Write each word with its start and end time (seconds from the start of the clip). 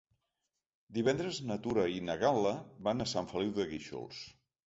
Divendres 0.97 1.41
na 1.49 1.57
Tura 1.67 1.83
i 1.97 2.01
na 2.07 2.15
Gal·la 2.23 2.55
van 2.87 3.05
a 3.05 3.09
Sant 3.13 3.31
Feliu 3.35 3.55
de 3.59 3.67
Guíxols. 3.75 4.27